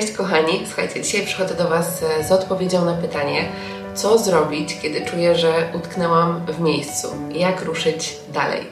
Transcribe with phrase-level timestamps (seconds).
[0.00, 3.48] Cześć kochani, słuchajcie, dzisiaj przychodzę do Was z odpowiedzią na pytanie,
[3.94, 8.66] co zrobić, kiedy czuję, że utknęłam w miejscu, jak ruszyć dalej.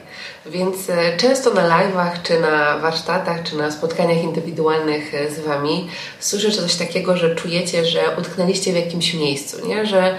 [0.45, 5.89] Więc e, często na live'ach, czy na warsztatach, czy na spotkaniach indywidualnych e, z Wami
[6.19, 9.85] słyszę coś takiego, że czujecie, że utknęliście w jakimś miejscu, nie?
[9.85, 10.15] że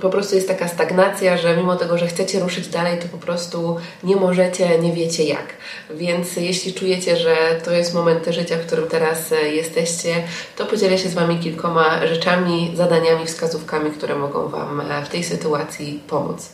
[0.00, 3.76] po prostu jest taka stagnacja, że mimo tego, że chcecie ruszyć dalej, to po prostu
[4.04, 5.46] nie możecie, nie wiecie jak.
[5.90, 10.14] Więc jeśli czujecie, że to jest moment życia, w którym teraz e, jesteście,
[10.56, 16.02] to podzielę się z Wami kilkoma rzeczami, zadaniami, wskazówkami, które mogą Wam w tej sytuacji
[16.08, 16.48] pomóc.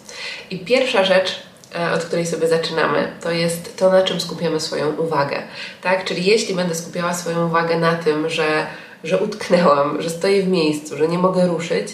[0.50, 4.96] I pierwsza rzecz, E, od której sobie zaczynamy, to jest to, na czym skupiamy swoją
[4.96, 5.42] uwagę.
[5.82, 6.04] Tak?
[6.04, 8.66] Czyli jeśli będę skupiała swoją uwagę na tym, że,
[9.04, 11.88] że utknęłam, że stoję w miejscu, że nie mogę ruszyć,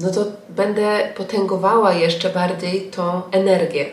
[0.00, 3.86] no to będę potęgowała jeszcze bardziej tą energię.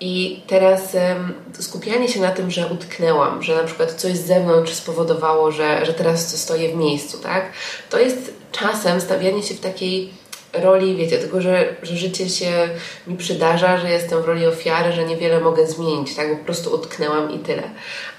[0.00, 4.74] I teraz um, skupianie się na tym, że utknęłam, że na przykład coś z zewnątrz
[4.74, 7.52] spowodowało, że, że teraz stoję w miejscu, tak?
[7.90, 10.10] To jest czasem stawianie się w takiej
[10.52, 12.68] roli, wiecie, tego, że, że życie się
[13.06, 17.32] mi przydarza, że jestem w roli ofiary, że niewiele mogę zmienić, tak, po prostu utknęłam
[17.32, 17.62] i tyle.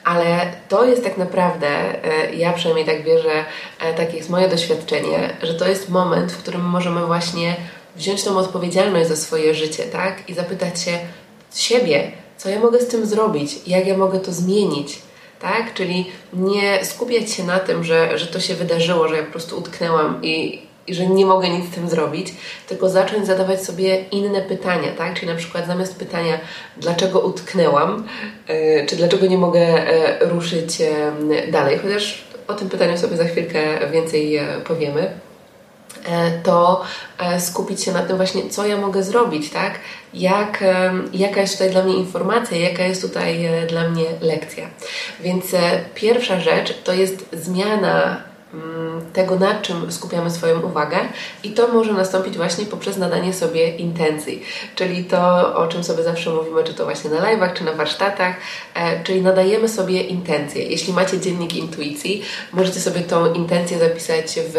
[0.04, 1.68] Ale to jest tak naprawdę,
[2.04, 3.46] e, ja przynajmniej tak wierzę,
[3.80, 7.56] e, takie jest moje doświadczenie, że to jest moment, w którym możemy właśnie
[7.96, 11.00] wziąć tą odpowiedzialność za swoje życie, tak, i zapytać się
[11.56, 15.00] siebie, co ja mogę z tym zrobić, jak ja mogę to zmienić,
[15.40, 15.74] tak?
[15.74, 19.58] Czyli nie skupiać się na tym, że, że to się wydarzyło, że ja po prostu
[19.58, 22.34] utknęłam i, i że nie mogę nic z tym zrobić,
[22.68, 25.14] tylko zacząć zadawać sobie inne pytania, tak?
[25.14, 26.40] Czyli na przykład zamiast pytania,
[26.78, 28.08] dlaczego utknęłam,
[28.50, 33.26] yy, czy dlaczego nie mogę yy, ruszyć yy, dalej, chociaż o tym pytaniu sobie za
[33.26, 33.60] chwilkę
[33.92, 35.12] więcej powiemy
[36.44, 36.84] to
[37.40, 39.74] skupić się na tym właśnie, co ja mogę zrobić, tak?
[40.14, 40.64] Jak,
[41.14, 44.68] jaka jest tutaj dla mnie informacja, jaka jest tutaj dla mnie lekcja.
[45.20, 45.46] Więc
[45.96, 48.29] pierwsza rzecz to jest zmiana
[49.14, 50.98] tego, na czym skupiamy swoją uwagę,
[51.44, 54.44] i to może nastąpić właśnie poprzez nadanie sobie intencji,
[54.76, 58.36] czyli to, o czym sobie zawsze mówimy, czy to właśnie na live'ach, czy na warsztatach,
[58.74, 60.64] e, czyli nadajemy sobie intencje.
[60.64, 62.24] Jeśli macie dziennik intuicji,
[62.54, 64.58] możecie sobie tą intencję zapisać w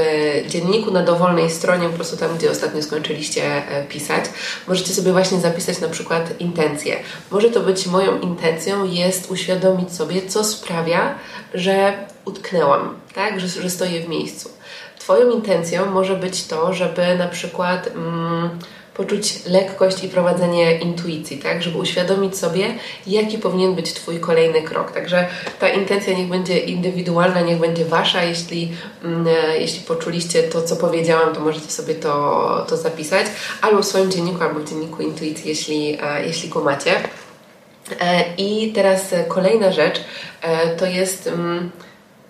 [0.51, 4.25] dzienniku na dowolnej stronie, po prostu tam, gdzie ostatnio skończyliście e, pisać.
[4.69, 6.97] Możecie sobie właśnie zapisać na przykład intencję.
[7.31, 11.15] Może to być moją intencją jest uświadomić sobie, co sprawia,
[11.55, 11.93] że
[12.25, 14.51] utknęłam, tak, że, że stoję w miejscu.
[14.99, 18.51] Twoją intencją może być to, żeby na przykład mm,
[18.95, 22.75] poczuć lekkość i prowadzenie intuicji, tak, żeby uświadomić sobie,
[23.07, 24.93] jaki powinien być Twój kolejny krok.
[24.93, 28.23] Także ta intencja niech będzie indywidualna, niech będzie Wasza.
[28.23, 28.73] Jeśli,
[29.05, 29.27] mm,
[29.59, 33.27] jeśli poczuliście to, co powiedziałam, to możecie sobie to, to zapisać
[33.63, 36.93] albo w swoim dzienniku, albo w dzienniku intuicji, jeśli, e, jeśli go macie.
[38.01, 40.01] E, I teraz kolejna rzecz
[40.43, 41.71] e, to jest mm,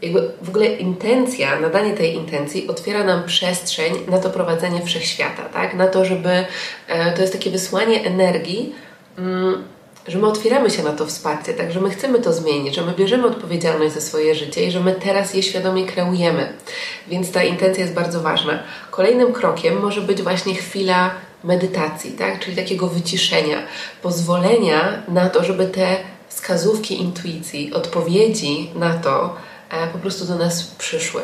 [0.02, 5.74] jakby w ogóle intencja, nadanie tej intencji otwiera nam przestrzeń na to prowadzenie wszechświata, tak?
[5.74, 6.44] Na to, żeby
[6.88, 8.72] e, to jest takie wysłanie energii,
[9.18, 9.64] mm,
[10.08, 11.72] że my otwieramy się na to wsparcie, tak?
[11.72, 14.92] Że my chcemy to zmienić, że my bierzemy odpowiedzialność za swoje życie i że my
[14.92, 16.52] teraz je świadomie kreujemy.
[17.08, 18.62] Więc ta intencja jest bardzo ważna.
[18.90, 21.10] Kolejnym krokiem może być właśnie chwila
[21.44, 22.38] medytacji, tak?
[22.38, 23.56] Czyli takiego wyciszenia,
[24.02, 25.96] pozwolenia na to, żeby te
[26.28, 29.36] wskazówki intuicji, odpowiedzi na to,
[29.92, 31.22] po prostu do nas przyszły.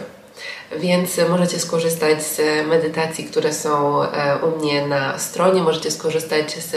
[0.73, 5.63] Więc możecie skorzystać z medytacji, które są e, u mnie na stronie.
[5.63, 6.77] Możecie skorzystać z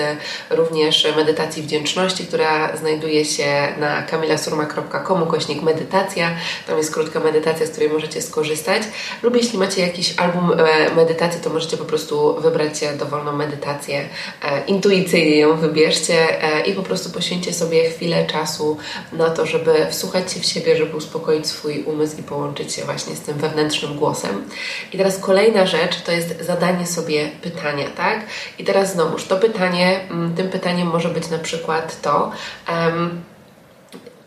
[0.50, 6.32] również medytacji wdzięczności, która znajduje się na kamilasurma.com kośnik medytacja.
[6.68, 8.84] Tam jest krótka medytacja, z której możecie skorzystać.
[9.24, 12.70] Lub jeśli macie jakiś album e, medytacji, to możecie po prostu wybrać
[13.00, 14.10] dowolną medytację.
[14.68, 16.28] Intuicyjnie ją wybierzcie
[16.66, 18.78] i po prostu poświęćcie sobie chwilę czasu
[19.14, 23.16] na to, żeby wsłuchać się w siebie, żeby uspokoić swój umysł i połączyć się właśnie
[23.16, 24.44] z tym wewnętrznym głosem.
[24.94, 28.26] I teraz kolejna rzecz to jest zadanie sobie pytania, tak?
[28.60, 32.32] I teraz znowuż to pytanie, mm, tym pytaniem może być na przykład to,
[32.70, 33.22] um,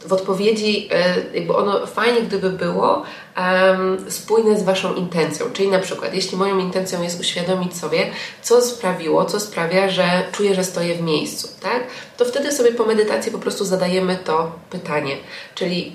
[0.06, 3.02] w odpowiedzi, e, jakby ono fajnie, gdyby było
[3.36, 5.46] um, spójne z Waszą intencją.
[5.52, 8.06] Czyli na przykład, jeśli moją intencją jest uświadomić sobie,
[8.42, 11.86] co sprawiło, co sprawia, że czuję, że stoję w miejscu, tak?
[12.16, 15.16] To wtedy sobie po medytacji po prostu zadajemy to pytanie.
[15.54, 15.92] Czyli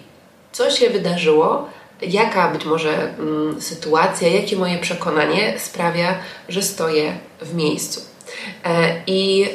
[0.52, 1.70] co się wydarzyło,
[2.02, 6.16] jaka być może mm, sytuacja, jakie moje przekonanie sprawia,
[6.50, 8.02] że stoję w miejscu.
[8.66, 9.48] E, I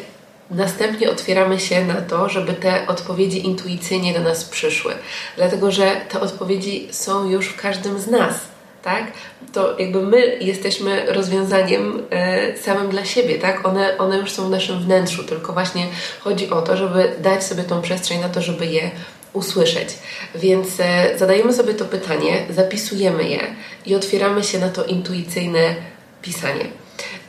[0.51, 4.95] następnie otwieramy się na to, żeby te odpowiedzi intuicyjnie do nas przyszły,
[5.37, 8.35] dlatego że te odpowiedzi są już w każdym z nas.
[8.83, 9.05] Tak?
[9.53, 13.67] To jakby my jesteśmy rozwiązaniem e, samym dla siebie, tak?
[13.67, 15.87] One, one już są w naszym wnętrzu, tylko właśnie
[16.21, 18.91] chodzi o to, żeby dać sobie tą przestrzeń na to, żeby je
[19.33, 19.89] usłyszeć.
[20.35, 23.41] Więc e, zadajemy sobie to pytanie, zapisujemy je
[23.87, 25.75] i otwieramy się na to intuicyjne
[26.23, 26.83] pisanie.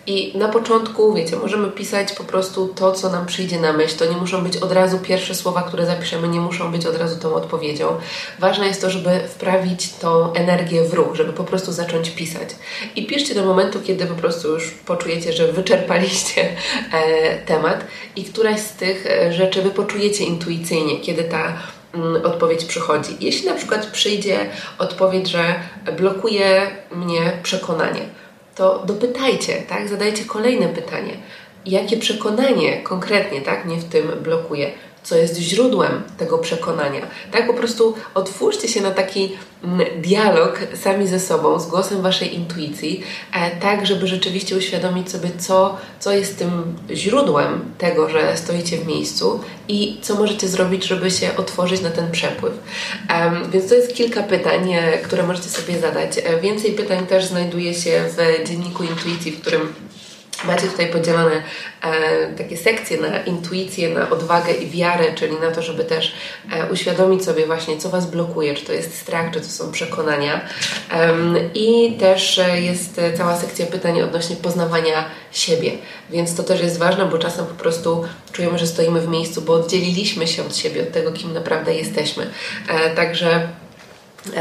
[0.07, 3.97] I na początku, wiecie, możemy pisać po prostu to, co nam przyjdzie na myśl.
[3.97, 7.19] To nie muszą być od razu pierwsze słowa, które zapiszemy, nie muszą być od razu
[7.19, 7.87] tą odpowiedzią.
[8.39, 12.49] Ważne jest to, żeby wprawić tą energię w ruch, żeby po prostu zacząć pisać.
[12.95, 16.49] I piszcie do momentu, kiedy po prostu już poczujecie, że wyczerpaliście
[16.93, 17.85] e, temat
[18.15, 21.53] i któraś z tych e, rzeczy wy poczujecie intuicyjnie, kiedy ta
[22.23, 23.17] odpowiedź przychodzi.
[23.19, 24.37] Jeśli na przykład przyjdzie
[24.77, 25.55] odpowiedź, że
[25.97, 28.01] blokuje mnie przekonanie,
[28.55, 29.87] to dopytajcie, tak?
[29.87, 31.13] Zadajcie kolejne pytanie.
[31.65, 33.65] Jakie przekonanie konkretnie, tak?
[33.65, 34.71] Nie w tym blokuje
[35.03, 37.07] co jest źródłem tego przekonania.
[37.31, 39.31] Tak po prostu otwórzcie się na taki
[39.63, 43.03] mm, dialog sami ze sobą, z głosem waszej intuicji,
[43.33, 48.87] e, tak żeby rzeczywiście uświadomić sobie, co, co jest tym źródłem tego, że stoicie w
[48.87, 52.53] miejscu i co możecie zrobić, żeby się otworzyć na ten przepływ.
[53.51, 56.17] Więc to jest kilka pytań, e, które możecie sobie zadać.
[56.17, 59.73] E, więcej pytań też znajduje się w dzienniku intuicji, w którym
[60.43, 61.43] Macie tutaj podzielone
[61.81, 66.15] e, takie sekcje na intuicję, na odwagę i wiarę, czyli na to, żeby też
[66.51, 70.41] e, uświadomić sobie właśnie, co Was blokuje, czy to jest strach, czy to są przekonania.
[70.91, 71.13] E,
[71.53, 75.71] I też jest cała sekcja pytań odnośnie poznawania siebie,
[76.09, 79.53] więc to też jest ważne, bo czasem po prostu czujemy, że stoimy w miejscu, bo
[79.53, 82.29] oddzieliliśmy się od siebie, od tego, kim naprawdę jesteśmy.
[82.67, 83.62] E, także E,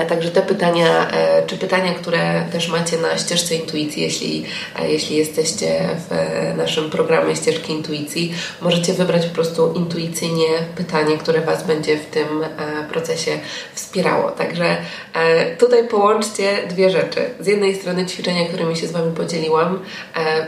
[0.09, 4.45] także te pytania, e, czy pytania, które też macie na ścieżce intuicji, jeśli,
[4.79, 10.47] e, jeśli jesteście w naszym programie ścieżki intuicji, możecie wybrać po prostu intuicyjnie
[10.77, 12.29] pytanie, które Was będzie w tym
[12.91, 13.39] procesie
[13.75, 14.31] wspierało.
[14.31, 14.77] Także
[15.59, 17.21] tutaj połączcie dwie rzeczy.
[17.41, 19.81] Z jednej strony ćwiczenia, którymi się z Wami podzieliłam,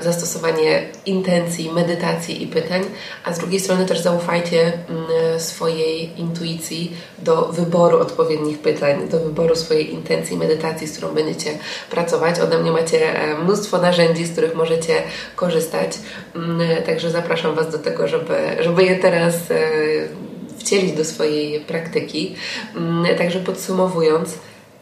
[0.01, 2.83] zastosowanie intencji, medytacji i pytań,
[3.25, 9.57] a z drugiej strony też zaufajcie mm, swojej intuicji do wyboru odpowiednich pytań, do wyboru
[9.57, 11.59] swojej intencji, medytacji, z którą będziecie
[11.91, 12.41] pracować.
[12.41, 15.03] Ode mnie macie e, mnóstwo narzędzi, z których możecie
[15.37, 15.99] korzystać.
[16.37, 19.71] Mm, także zapraszam Was do tego, żeby, żeby je teraz e,
[20.59, 22.35] wcielić do swojej praktyki.
[22.77, 24.39] Mm, także podsumowując,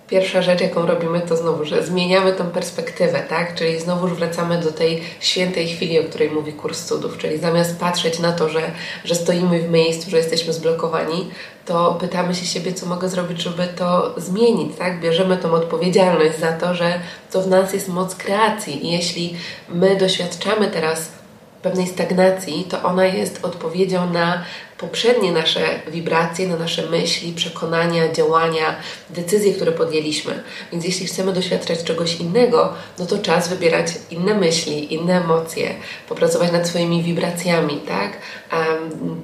[0.09, 3.55] Pierwsza rzecz, jaką robimy, to znowu, że zmieniamy tą perspektywę, tak?
[3.55, 7.19] Czyli znowu wracamy do tej świętej chwili, o której mówi kurs cudów.
[7.19, 8.71] Czyli zamiast patrzeć na to, że,
[9.05, 11.31] że stoimy w miejscu, że jesteśmy zblokowani,
[11.67, 15.01] to pytamy się siebie, co mogę zrobić, żeby to zmienić, tak?
[15.01, 17.01] Bierzemy tą odpowiedzialność za to, że
[17.33, 18.87] to w nas jest moc kreacji.
[18.87, 19.37] I jeśli
[19.69, 21.22] my doświadczamy teraz
[21.63, 24.45] pewnej stagnacji, to ona jest odpowiedzią na
[24.79, 28.77] poprzednie nasze wibracje, na nasze myśli, przekonania, działania,
[29.11, 30.43] decyzje, które podjęliśmy.
[30.73, 35.75] Więc jeśli chcemy doświadczać czegoś innego, no to czas wybierać inne myśli, inne emocje,
[36.09, 38.19] popracować nad swoimi wibracjami, tak?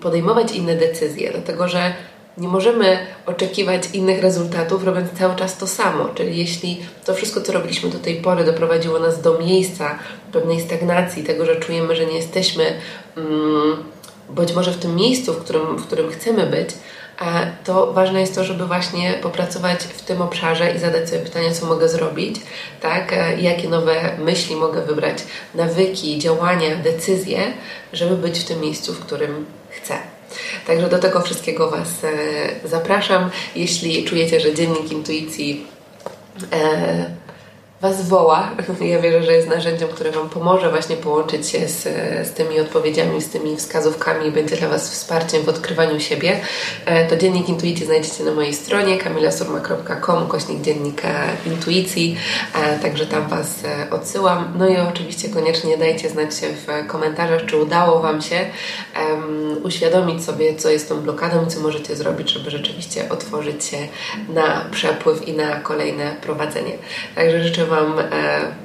[0.01, 1.93] Podejmować inne decyzje, dlatego że
[2.39, 6.09] nie możemy oczekiwać innych rezultatów, robiąc cały czas to samo.
[6.15, 9.99] Czyli jeśli to wszystko, co robiliśmy do tej pory, doprowadziło nas do miejsca
[10.33, 12.65] pewnej stagnacji, tego, że czujemy, że nie jesteśmy
[13.17, 13.77] mm,
[14.31, 16.71] być może w tym miejscu, w którym, w którym chcemy być,
[17.65, 21.67] to ważne jest to, żeby właśnie popracować w tym obszarze i zadać sobie pytanie, co
[21.67, 22.37] mogę zrobić,
[22.81, 23.13] tak?
[23.13, 25.19] E, jakie nowe myśli mogę wybrać,
[25.55, 27.53] nawyki, działania, decyzje,
[27.93, 30.18] żeby być w tym miejscu, w którym chcę.
[30.67, 33.31] Także do tego wszystkiego Was e, zapraszam.
[33.57, 35.67] Jeśli czujecie, że dziennik intuicji
[36.53, 37.11] e,
[37.81, 38.51] Was woła.
[38.81, 41.83] Ja wierzę, że jest narzędziem, które Wam pomoże właśnie połączyć się z,
[42.29, 46.41] z tymi odpowiedziami, z tymi wskazówkami, będzie dla Was wsparciem w odkrywaniu siebie.
[46.87, 52.17] E, to dziennik intuicji znajdziecie na mojej stronie kamilasurma.com, kośnik dziennika intuicji,
[52.55, 54.55] e, także tam Was e, odsyłam.
[54.59, 58.37] No i oczywiście koniecznie dajcie znać się w komentarzach, czy udało Wam się
[59.11, 63.79] um, uświadomić sobie, co jest tą blokadą i co możecie zrobić, żeby rzeczywiście otworzyć się
[64.29, 66.73] na przepływ i na kolejne prowadzenie.
[67.15, 68.05] Także życzę Wam e,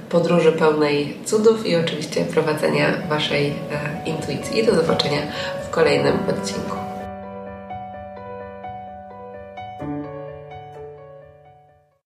[0.10, 3.54] podróży pełnej cudów i oczywiście prowadzenia Waszej e,
[4.06, 4.66] intuicji.
[4.66, 5.20] Do zobaczenia
[5.68, 6.83] w kolejnym odcinku.